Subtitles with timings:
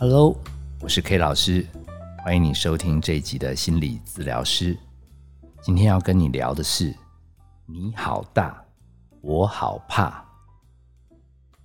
[0.00, 0.34] Hello，
[0.80, 1.62] 我是 K 老师，
[2.24, 4.74] 欢迎你收听这一集的心理治疗师。
[5.60, 6.96] 今天要跟你聊的是
[7.68, 8.64] “你好大，
[9.20, 10.24] 我好怕”。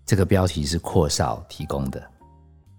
[0.05, 2.11] 这个标题是阔少提供的，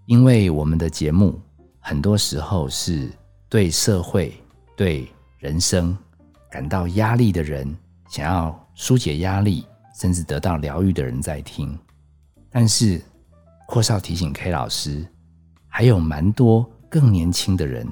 [0.05, 1.41] 因为我们的节目
[1.79, 3.09] 很多时候是
[3.49, 4.39] 对社会、
[4.75, 5.97] 对人生
[6.51, 7.75] 感到压力的人，
[8.09, 9.65] 想要疏解压力，
[9.99, 11.75] 甚至得到疗愈的人在听。
[12.51, 13.01] 但是
[13.67, 15.03] 阔少提醒 K 老师。
[15.77, 17.87] 还有蛮多更年轻的人，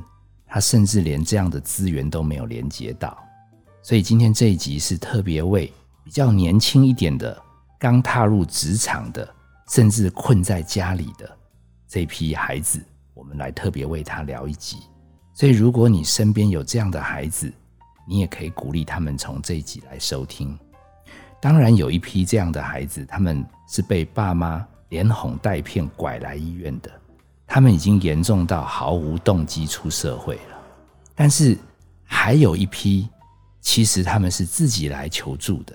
[0.48, 3.16] 他甚至连这样的资源都没有连接到，
[3.84, 5.72] 所以今天这一集是特别为
[6.04, 7.40] 比较年轻一点的、
[7.78, 9.32] 刚踏入职场的，
[9.70, 11.30] 甚至困在家里的
[11.88, 14.78] 这批孩子，我们来特别为他聊一集。
[15.36, 17.54] 所以，如果你身边有这样的孩子，
[18.08, 20.58] 你也可以鼓励他们从这一集来收听。
[21.40, 26.90] 当然，有一批这样的孩子，他们是被爸妈连哄带骗拐来医院的。
[27.56, 30.58] 他们已经严重到毫无动机出社会了，
[31.16, 31.58] 但是
[32.04, 33.08] 还有一批，
[33.62, 35.74] 其实他们是自己来求助的，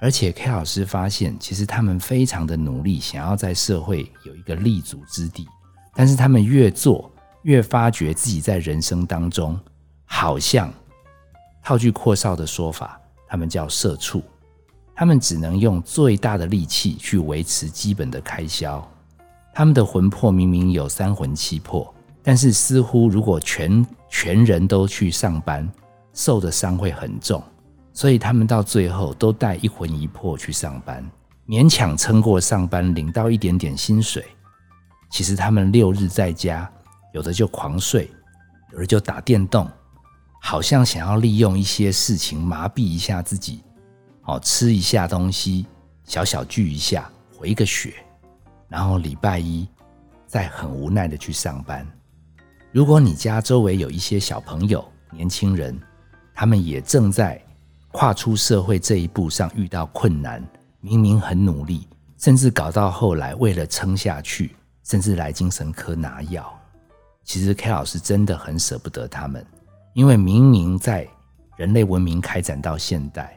[0.00, 5.46] 而且 K 老师发现，其实他们非常的努力，想要在社会有一个立足之地，
[5.94, 7.08] 但是他们越做
[7.42, 9.56] 越发觉自己在人生当中，
[10.06, 10.74] 好像
[11.62, 14.20] 套句阔少的说法，他们叫社畜，
[14.92, 18.84] 他们只能用最大的力气去维持基本的开销。
[19.58, 21.90] 他们的魂魄明明有三魂七魄，
[22.22, 25.66] 但是似乎如果全全人都去上班，
[26.12, 27.42] 受的伤会很重，
[27.90, 31.02] 所以他们到最后都带一魂一魄去上班，
[31.48, 34.26] 勉强撑过上班，领到一点点薪水。
[35.08, 36.70] 其实他们六日在家，
[37.14, 38.10] 有的就狂睡，
[38.74, 39.66] 有的就打电动，
[40.42, 43.62] 好像想要利用一些事情麻痹一下自己，
[44.24, 45.64] 哦，吃一下东西，
[46.04, 47.94] 小小聚一下，回个血。
[48.68, 49.66] 然后礼拜一
[50.26, 51.86] 再很无奈的去上班。
[52.72, 55.78] 如果你家周围有一些小朋友、年轻人，
[56.34, 57.40] 他们也正在
[57.92, 60.46] 跨出社会这一步上遇到困难，
[60.80, 66.52] 明明很努力，甚至搞到后来为了撑下去，甚至来精神科拿药。
[67.24, 69.44] 其实 K 老师真的很舍不得他们，
[69.94, 71.08] 因为明明在
[71.56, 73.36] 人类文明开展到现代，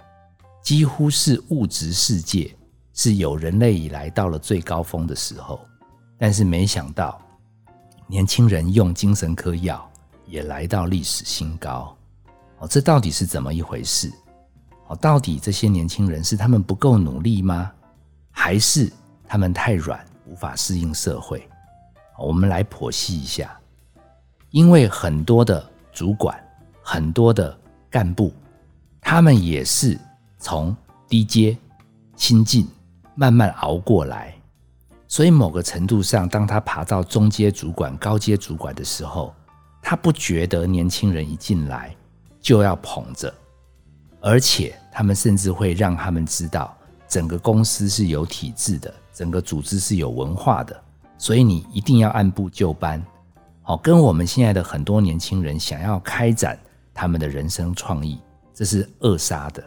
[0.61, 2.53] 几乎是物质世界。
[3.01, 5.61] 是有人类以来到了最高峰的时候，
[6.17, 7.17] 但是没想到
[8.07, 9.89] 年轻人用精神科药
[10.25, 11.95] 也来到历史新高。
[12.57, 14.11] 哦，这到底是怎么一回事？
[14.87, 17.71] 哦，到底这些年轻人是他们不够努力吗？
[18.31, 18.91] 还是
[19.25, 21.47] 他们太软，无法适应社会？
[22.17, 23.57] 我们来剖析一下。
[24.49, 26.37] 因为很多的主管、
[26.81, 27.57] 很多的
[27.89, 28.33] 干部，
[28.99, 29.97] 他们也是
[30.37, 30.75] 从
[31.07, 31.57] 低阶
[32.17, 32.67] 新进。
[33.19, 34.33] 慢慢熬过来，
[35.05, 39.35] 所以某个程度上，当他爬到中阶主管、高阶主管的时候，
[39.81, 41.93] 他不觉得年轻人一进来
[42.39, 43.33] 就要捧着，
[44.21, 46.73] 而且他们甚至会让他们知道，
[47.09, 50.81] 整个公司是有体制的，整个组织是有文化的，
[51.17, 53.05] 所以你一定要按部就班。
[53.63, 56.57] 好，跟我们现在的很多年轻人想要开展
[56.93, 58.17] 他们的人生创意，
[58.53, 59.61] 这是扼杀的。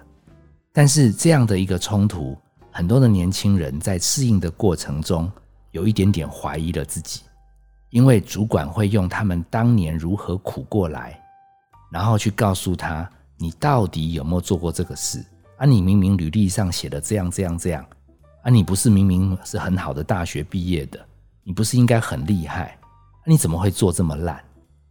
[0.73, 2.35] 但是这样的一个冲突。
[2.75, 5.31] 很多的年轻人在适应的过程中，
[5.73, 7.21] 有一点点怀疑了自己，
[7.91, 11.23] 因为主管会用他们当年如何苦过来，
[11.91, 13.07] 然后去告诉他：
[13.37, 15.23] 你到底有没有做过这个事？
[15.59, 17.85] 啊，你明明履历上写的这样这样这样，
[18.43, 20.99] 啊，你不是明明是很好的大学毕业的，
[21.43, 22.79] 你不是应该很厉害？
[23.27, 24.43] 你怎么会做这么烂？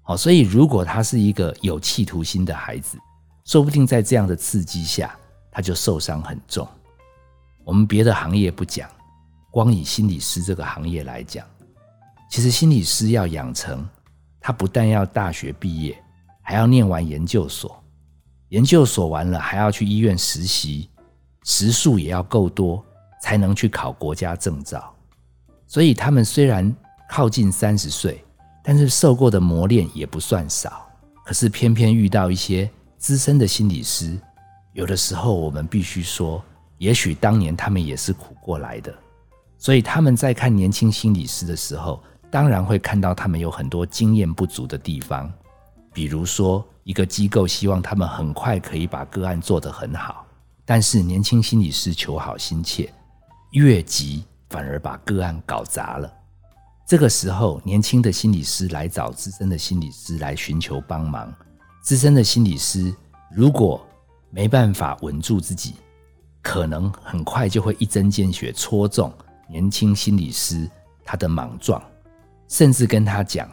[0.03, 2.97] 好，所以如果他是一个有企图心的孩子，
[3.43, 5.17] 说不定在这样的刺激下，
[5.51, 6.67] 他就受伤很重。
[7.63, 8.89] 我们别的行业不讲，
[9.51, 11.45] 光以心理师这个行业来讲，
[12.29, 13.87] 其实心理师要养成，
[14.39, 15.97] 他不但要大学毕业，
[16.41, 17.83] 还要念完研究所，
[18.49, 20.89] 研究所完了还要去医院实习，
[21.43, 22.83] 时数也要够多，
[23.21, 24.93] 才能去考国家证照。
[25.67, 26.75] 所以他们虽然
[27.09, 28.25] 靠近三十岁，
[28.63, 30.87] 但是受过的磨练也不算少。
[31.23, 34.19] 可是偏偏遇到一些资深的心理师，
[34.73, 36.43] 有的时候我们必须说。
[36.81, 38.91] 也许当年他们也是苦过来的，
[39.59, 42.01] 所以他们在看年轻心理师的时候，
[42.31, 45.31] 当然会看到他们有很多经验不足的地方。
[45.93, 50.25] 比如说，一个机构希望他们很快可以把个案做得很好，
[50.65, 52.91] 但是年轻心理师求好心切，
[53.51, 56.11] 越急反而把个案搞砸了。
[56.87, 61.31] 这个时候，年轻的心理师来找资深的心理师来寻求帮忙，
[61.83, 62.91] 资深的心理师
[63.31, 63.85] 如果
[64.31, 65.75] 没办法稳住自己。
[66.41, 69.13] 可能很快就会一针见血戳中
[69.49, 70.69] 年轻心理师
[71.03, 71.81] 他的莽撞，
[72.47, 73.49] 甚至跟他讲：“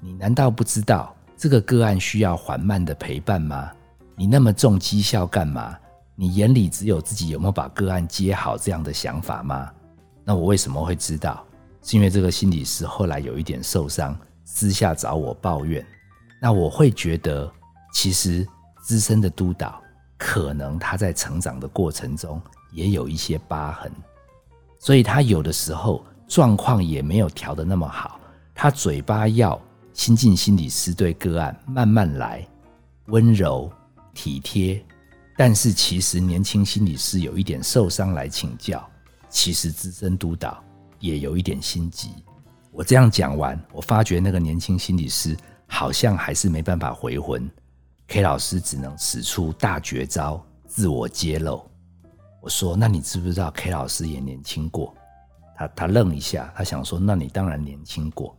[0.00, 3.70] 你难道不知道这个个案需要缓慢的陪伴吗？
[4.16, 5.76] 你那么重绩效干嘛？
[6.16, 9.70] 你眼里只有自己有没有把个案接好这样的想法吗？”
[10.24, 11.44] 那我为什么会知道？
[11.82, 15.84] 是因为这个心理师后来有一点受伤，私下找我抱怨。
[16.40, 17.52] 那我会觉得，
[17.92, 18.46] 其实
[18.82, 19.78] 资深的督导
[20.26, 22.40] 可能他在成长的过程中
[22.72, 23.92] 也有一些疤痕，
[24.78, 28.18] 所以他有的时候状况也没有调的那么好。
[28.54, 29.60] 他嘴巴要
[29.92, 32.42] 新进心理师对个案慢慢来，
[33.08, 33.70] 温柔
[34.14, 34.82] 体贴，
[35.36, 38.82] 但是其实年轻心理师有一点受伤来请教，
[39.28, 40.58] 其实资深督导。
[41.00, 42.12] 也有一点心急。
[42.70, 45.36] 我这样讲完，我发觉那个年轻心理师
[45.66, 47.46] 好像还是没办法回魂。
[48.08, 51.64] K 老师只能使出大绝招，自我揭露。
[52.40, 54.94] 我说：“那你知不知道 K 老师也年轻过？”
[55.56, 58.36] 他他愣一下，他想说：“那你当然年轻过。”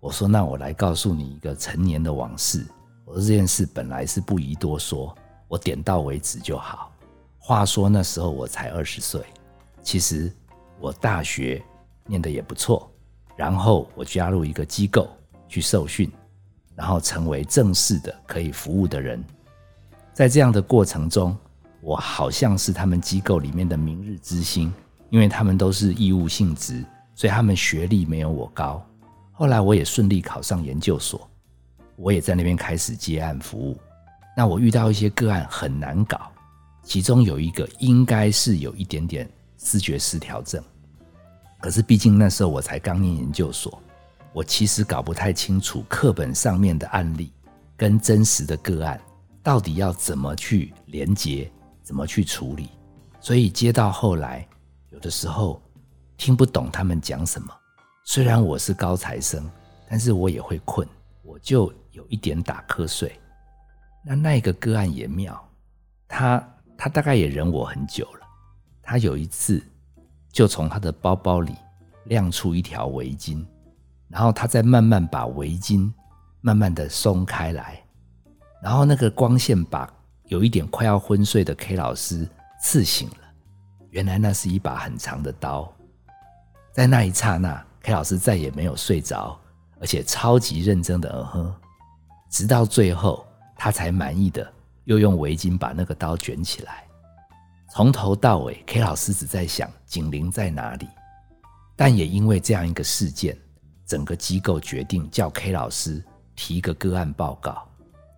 [0.00, 2.64] 我说：“那我来告诉你一个陈年的往事。
[3.04, 5.14] 我说这件事本来是不宜多说，
[5.48, 6.92] 我点到为止就好。
[7.38, 9.22] 话说那时候我才二十岁，
[9.82, 10.32] 其实
[10.80, 11.62] 我大学。”
[12.06, 12.92] 念的也不错，
[13.34, 15.08] 然后我加入一个机构
[15.48, 16.12] 去受训，
[16.74, 19.22] 然后成为正式的可以服务的人。
[20.12, 21.36] 在这样的过程中，
[21.80, 24.72] 我好像是他们机构里面的明日之星，
[25.10, 26.84] 因为他们都是义务性质，
[27.14, 28.84] 所以他们学历没有我高。
[29.32, 31.28] 后来我也顺利考上研究所，
[31.96, 33.76] 我也在那边开始接案服务。
[34.36, 36.30] 那我遇到一些个案很难搞，
[36.82, 39.28] 其中有一个应该是有一点点
[39.58, 40.62] 视觉失调症。
[41.60, 43.82] 可是，毕竟那时候我才刚念研究所，
[44.34, 47.32] 我其实搞不太清楚课本上面的案例
[47.76, 49.00] 跟真实的个案
[49.44, 51.48] 到底要怎么去连接，
[51.84, 52.68] 怎么去处理。
[53.20, 54.44] 所以接到后来，
[54.90, 55.62] 有的时候
[56.16, 57.48] 听不懂他们讲什么。
[58.04, 59.48] 虽然我是高材生，
[59.88, 60.86] 但是我也会困，
[61.22, 63.18] 我就有一点打瞌睡。
[64.04, 65.48] 那那个个案也妙，
[66.08, 68.26] 他他大概也忍我很久了。
[68.82, 69.62] 他有一次。
[70.32, 71.54] 就从他的包包里
[72.06, 73.46] 亮出一条围巾，
[74.14, 75.92] 然后他再慢慢把围巾
[76.40, 77.82] 慢慢的松开来，
[78.62, 79.92] 然后那个光线把
[80.26, 82.24] 有一点快要昏睡的 K 老师
[82.62, 83.16] 刺醒了。
[83.90, 85.68] 原来那是一把很长的刀。
[86.72, 89.36] 在那一刹那，K 老师再也没有睡着，
[89.80, 91.54] 而且超级认真的嗯哼，
[92.30, 93.26] 直到最后
[93.56, 94.48] 他才满意的
[94.84, 96.84] 又用围巾把那个刀卷起来。
[97.72, 100.86] 从头到尾，K 老师只在想警铃在哪里。
[101.74, 103.36] 但也因为这样一个事件，
[103.86, 106.02] 整个机构决定叫 K 老师
[106.36, 107.66] 提一个个案报告。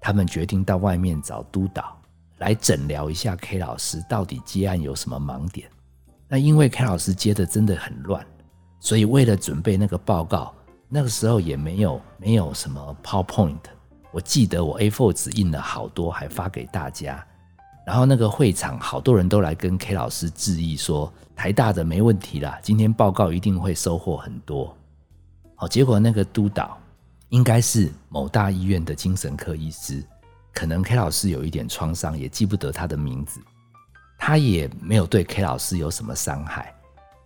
[0.00, 2.00] 他们决定到外面找督导
[2.38, 5.68] 来诊疗一下 K 老师到底接案有什么盲点。
[6.28, 8.24] 那因为 K 老师接的真的很乱，
[8.78, 10.54] 所以为了准备那个报告，
[10.88, 13.58] 那个时候也没有没有什么 PowerPoint。
[14.12, 17.24] 我记得我 A4 纸印了好多，还发给大家。
[17.84, 24.76] 然后那个会场好多人都来跟 K 老师致意，说台大的没问题啦，今天报告一定会收获很多。
[25.56, 26.78] 好，结果那个督导
[27.30, 30.04] 应该是某大医院的精神科医师，
[30.52, 33.40] 可能 K 老师有一点创伤，也记不得他的名字。
[34.18, 36.72] 他也没有对 K 老师有什么伤害，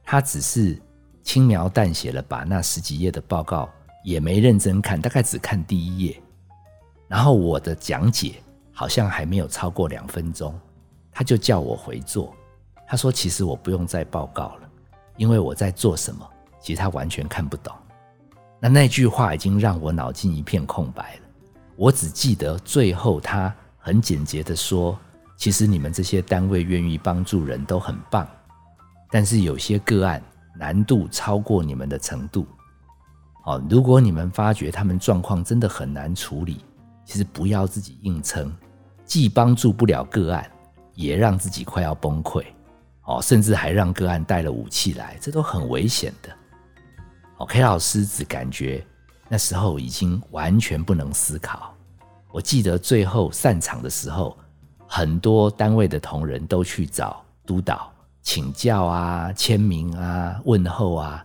[0.04, 0.80] 他只是
[1.22, 3.68] 轻描淡写了把那十几页的报告
[4.04, 6.22] 也没认真看，大概只看第一页。
[7.08, 8.42] 然后我的讲解。
[8.72, 10.58] 好像还没有超过两分钟，
[11.12, 12.34] 他就叫我回座。
[12.88, 14.70] 他说：“其实我不用再报告了，
[15.18, 16.26] 因为我在做什么，
[16.62, 17.74] 其实他完全看不懂。”
[18.60, 21.20] 那那句话已经让我脑筋一片空白了。
[21.76, 24.98] 我只记得最后他很简洁的说
[25.36, 28.28] ：“其实你们这些单位愿意帮助人都很棒，
[29.10, 30.22] 但是有些个案
[30.54, 32.46] 难度超过你们的程度。
[33.46, 36.62] 哦，如果你们发觉他们状况真的很难处理，
[37.06, 38.52] 其实不要自己硬撑。”
[39.10, 40.48] 既帮助不了个案，
[40.94, 42.44] 也让自己快要崩溃，
[43.02, 46.30] 哦，甚至还让个案带了武器来，这都很危险的。
[47.40, 48.86] OK，老师只感觉
[49.26, 51.74] 那时候已经完全不能思考。
[52.30, 54.36] 我记得最后散场的时候，
[54.86, 61.24] 很多单位的同仁都去找督导请教啊、签名啊、问候啊，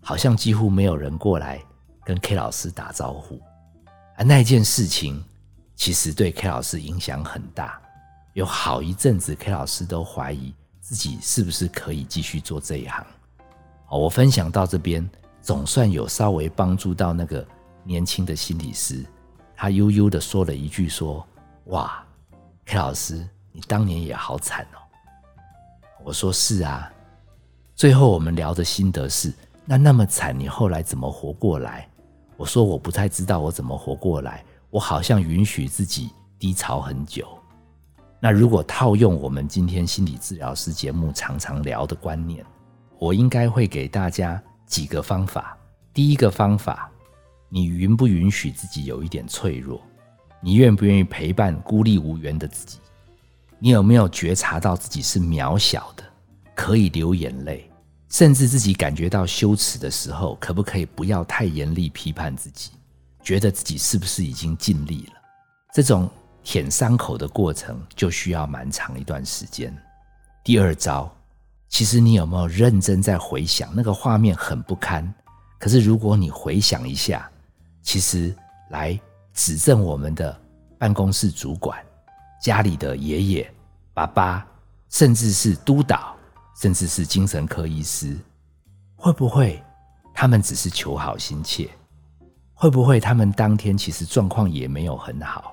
[0.00, 1.62] 好像几乎没有人过来
[2.02, 3.38] 跟 K 老师打招呼。
[4.16, 5.22] 而那件事情。
[5.78, 7.78] 其实对 K 老师影响很大，
[8.32, 13.06] 有好一阵子 K 老师都怀疑自己是不是可以继续做这一行。
[13.84, 15.06] 好，我分享到这边，
[15.46, 17.46] 总算有稍微帮助到那个
[17.84, 19.06] 年轻的心理师。
[19.54, 21.24] 他悠悠的说了一句：“说
[21.66, 22.04] 哇
[22.64, 24.82] ，K 老师，你当年也好惨哦。”
[26.02, 26.90] 我说：“是啊。”
[27.76, 29.32] 最后我们聊的心得是
[29.64, 31.88] 那那么惨，你后来怎么活过来？
[32.36, 36.10] 我说我不太知道我怎么活过来，我好像允许自己
[36.40, 37.24] 低潮很久。
[38.18, 42.44] 那如果套用我们今天心理治疗师节目常常聊的观念，
[42.98, 45.56] 我应该会给大家几个方法。
[45.94, 46.90] 第一个方法，
[47.48, 49.80] 你允不允许自己有一点脆弱？
[50.40, 52.78] 你愿不愿意陪伴孤立无援的自己？
[53.58, 56.04] 你有没有觉察到自己是渺小的，
[56.54, 57.70] 可以流眼泪，
[58.10, 62.72] 甚至自己感觉到羞耻的时候，可不可以不要太严厉批判自己？
[63.22, 65.14] 觉得自己是不是已经尽力了？
[65.72, 66.10] 这种。
[66.48, 69.76] 舔伤口的过程就需要蛮长一段时间。
[70.44, 71.12] 第二招，
[71.68, 75.12] 其实你有没有认真在回想那个画面很不堪？
[75.58, 77.30] 可是如果你回想一下，
[77.82, 78.34] 其实
[78.70, 78.98] 来
[79.32, 80.38] 指证我们的
[80.78, 81.78] 办公室主管、
[82.40, 83.54] 家里的爷爷、
[83.92, 84.46] 爸爸，
[84.90, 86.14] 甚至是督导，
[86.60, 88.16] 甚至是精神科医师，
[88.94, 89.62] 会不会
[90.14, 91.68] 他们只是求好心切？
[92.54, 95.52] 会不会他们当天其实状况也没有很好？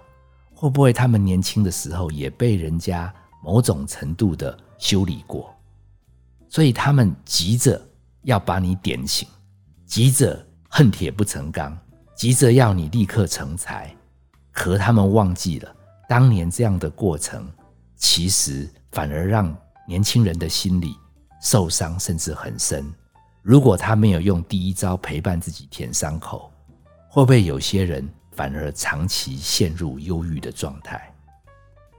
[0.54, 5.54] 会不会他们年轻的时候也被人家某种程度的修理过，
[6.54, 7.82] 所以他们急着
[8.22, 9.28] 要把你点醒，
[9.88, 11.76] 急着恨铁不成钢，
[12.16, 13.92] 急着要你立刻成才，
[14.52, 15.76] 可他们忘记了
[16.08, 17.52] 当年这样的过程，
[17.96, 19.52] 其实反而让
[19.88, 20.96] 年轻人的心理
[21.42, 22.86] 受伤，甚至很深。
[23.42, 26.54] 如果他没有用第一招陪伴自己舔伤口，
[27.10, 28.08] 会不会有些人？
[28.36, 31.12] 反而长期陷入忧郁的状态。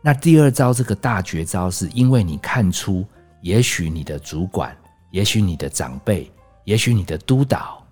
[0.01, 3.05] 那第二招，这个大绝招，是因为你看出，
[3.45, 4.75] 也许你的主管，
[5.11, 6.33] 也许你的长辈，
[6.65, 7.87] 也许你的督导，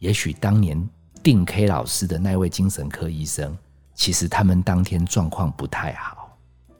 [0.00, 0.78] 也许当年
[1.22, 3.56] 定 K 老师的那位精神科医生，
[3.94, 6.36] 其实他们当天状况不太好。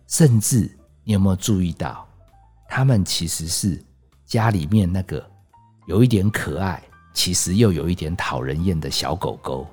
[0.09, 0.71] 甚至
[1.05, 2.07] 你有没有注意到，
[2.69, 3.83] 他们其实是
[4.27, 5.27] 家里面那个
[5.87, 6.83] 有一点可爱，
[7.15, 9.67] 其实又有一点讨人厌的小狗狗，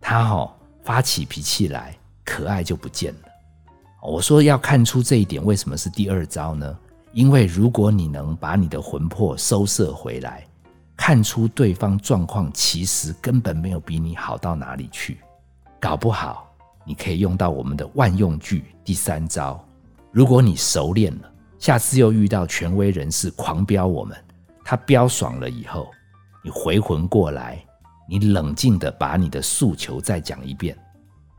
[0.00, 0.54] 它哦。
[0.84, 3.20] 发起脾气来，可爱就不见了。
[4.02, 6.76] 我说要看出这一点，为什么是第二招呢？
[7.12, 10.46] 因为如果你能把你的魂魄收摄回来，
[10.96, 15.18] 看出对方状况其实根本没有比你好到哪里去，
[15.80, 16.50] 搞不好
[16.84, 19.62] 你可以用到我们的万用句第三招。
[20.10, 24.16] 如果你熟练了，下次又遇到权威人士狂飙我们，
[24.64, 25.90] 他飙爽了以后，
[26.42, 27.62] 你回魂过来。
[28.08, 30.76] 你冷静的把你的诉求再讲一遍，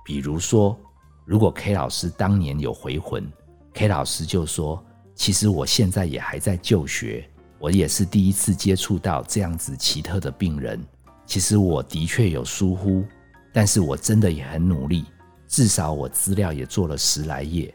[0.03, 0.75] 比如说，
[1.23, 3.29] 如果 K 老师当年有回魂
[3.73, 4.83] ，K 老师就说
[5.15, 7.27] ：“其实我现在也还在就学，
[7.60, 10.84] 我也是第一次接触到这样子奇特的病人。
[11.25, 13.03] 其实我的确有疏忽，
[13.51, 15.05] 但是我真的也很努力，
[15.48, 17.74] 至少我资料也做了十来页。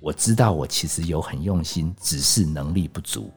[0.00, 3.30] 我知道我其实有很用心，只是能力不足。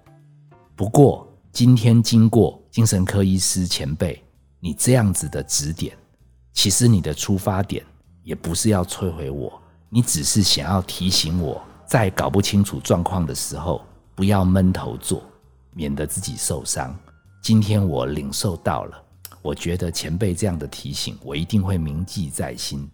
[0.75, 4.21] 不过今天经过精神科医师前辈。”
[4.63, 5.97] 你这样子的指点，
[6.53, 7.83] 其实你的出发点
[8.21, 11.59] 也不是要摧毁我，你只是想要提醒我
[11.91, 15.21] 在搞不清楚状况的时候，不要闷头做，
[15.73, 16.97] 免得自己受伤。
[17.41, 19.03] 今天我领受到了，
[19.41, 22.89] 我觉得前辈这样的提醒，我一定会铭记在心。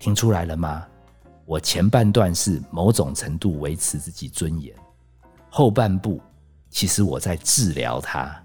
[0.00, 0.84] 听出来了吗？
[1.46, 4.74] 我前半段是某种程度维持自己尊严，
[5.48, 6.20] 后半部
[6.70, 8.36] 其实我在治疗他。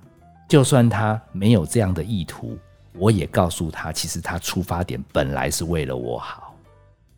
[0.48, 2.56] 就算他没有这样的意图，
[2.94, 6.56] 我也告诉他，其实他出发点本来是为了我好。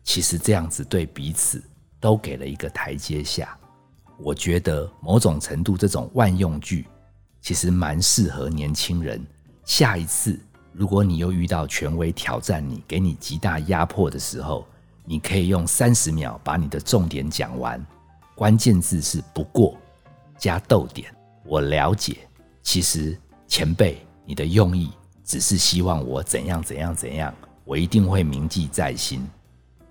[0.02, 1.62] 其实这样子对彼此
[2.00, 3.56] 都给了一个台阶下。
[4.18, 6.86] 我觉得某种程度这种万用句，
[7.40, 9.24] 其实蛮适合年轻人。
[9.64, 10.38] 下一次
[10.72, 14.66] 如果你又遇到权威挑战你，给你极大压迫的时候，
[15.04, 17.84] 你可以用三十秒把你的重点讲完，
[18.34, 19.76] 关键字是不过
[20.36, 21.14] 加逗点。
[21.44, 22.18] 我了解。
[22.62, 24.90] 其实前辈，你的用意
[25.24, 29.26] 只是希望我怎样怎样怎样，我一定会铭记在心。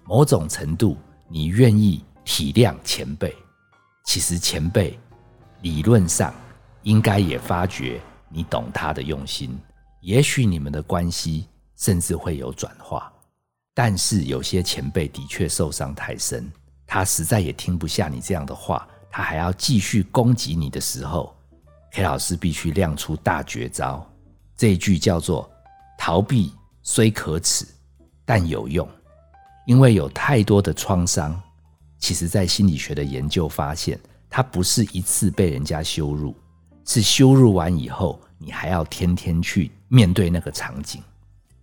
[0.06, 0.96] 某种程度，
[1.32, 3.36] 你愿意体谅前辈，
[4.04, 5.00] 其实前辈
[5.62, 6.34] 理论上
[6.82, 9.56] 应该也发觉你懂他的用心。
[10.02, 13.14] 也许你们的关系甚至会有转化，
[13.76, 16.52] 但是有些前辈的确受伤太深，
[16.88, 21.36] 他实在也听不下你这样的话，他还要继续攻击你的时候。
[21.92, 24.08] K 老师必须亮出大绝招，
[24.56, 25.50] 这一句叫做
[25.98, 27.68] “逃避虽可耻，
[28.26, 28.88] 但有用”。
[29.70, 31.40] 因为有太多的创伤，
[32.00, 36.36] 其实在心理学的研究发现，它不是一次被人家羞辱，
[36.86, 41.04] 是羞辱完以后，你还要天天去面对那个场景，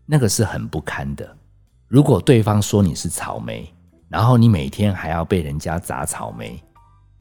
[0.05, 1.37] 那个是很不堪的。
[1.89, 3.69] 如果对方说你是草莓，
[4.09, 6.63] 然后你每天还要被人家砸草莓，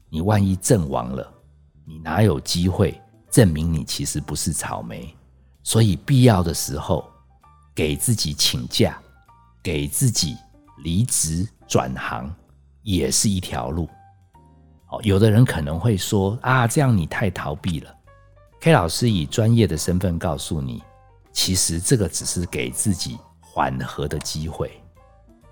[0.08, 1.28] 你万一阵亡了。
[1.84, 2.96] 你哪有机会
[3.28, 5.12] 证明你其实不是草莓。
[5.64, 7.10] 所以必要的时候，
[7.74, 8.96] 给自己请假，
[9.64, 10.36] 给自己
[10.78, 12.34] 离职转行，
[12.82, 13.88] 也是一条路。
[14.88, 17.94] 哦，有的人可能会说啊，这样你太逃避了。
[18.60, 20.82] K 老师以专业的身份告诉你，
[21.32, 24.80] 其实这个只是给自己缓和的机会。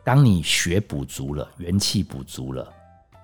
[0.03, 2.73] 当你血补足了，元气补足了，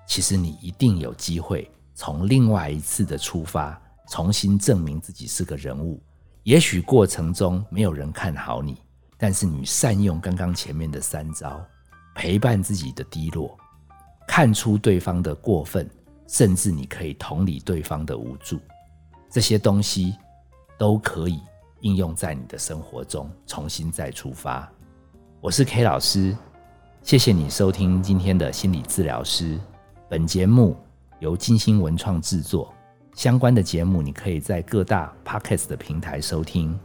[0.07, 3.79] 其实你一定有机会从另外一次的出发，
[4.09, 6.01] 重新证明自己是个人物。
[6.43, 8.77] 也许过程中没有人看好你，
[9.17, 11.63] 但是你善用刚刚前面的三招，
[12.21, 13.57] 陪伴自己的低落，
[14.27, 15.89] 看出对方的过分。
[16.27, 18.59] 甚至你可以同理对方的无助，
[19.27, 20.15] 这些东西
[20.77, 21.41] 都可以
[21.79, 24.71] 应用在你的生活中，重新再出发。
[25.41, 26.37] 我是 K 老师，
[27.01, 29.59] 谢谢你收听今天的心理治疗师。
[30.07, 30.77] 本节目
[31.21, 32.71] 由金星文创制作，
[33.15, 36.79] 相关的节目你可以在各大 Podcast 的平台收听。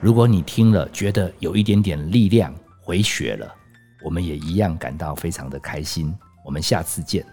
[0.00, 3.54] 如果你听了觉得有一点点力量回血了，
[4.02, 6.14] 我们也一样感到非常的开心。
[6.44, 7.24] 我们下次见。